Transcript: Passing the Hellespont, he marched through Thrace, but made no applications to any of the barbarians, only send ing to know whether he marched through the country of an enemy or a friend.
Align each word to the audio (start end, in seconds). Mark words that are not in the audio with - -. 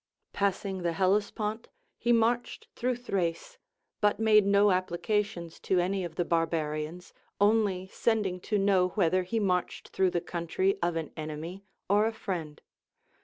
Passing 0.33 0.79
the 0.81 0.93
Hellespont, 0.93 1.69
he 1.99 2.11
marched 2.11 2.65
through 2.75 2.95
Thrace, 2.95 3.59
but 3.99 4.19
made 4.19 4.47
no 4.47 4.71
applications 4.71 5.59
to 5.59 5.77
any 5.77 6.03
of 6.03 6.15
the 6.15 6.25
barbarians, 6.25 7.13
only 7.39 7.85
send 7.85 8.25
ing 8.25 8.39
to 8.39 8.57
know 8.57 8.87
whether 8.95 9.21
he 9.21 9.39
marched 9.39 9.89
through 9.89 10.09
the 10.09 10.19
country 10.19 10.75
of 10.81 10.95
an 10.95 11.11
enemy 11.15 11.65
or 11.87 12.07
a 12.07 12.13
friend. 12.13 12.61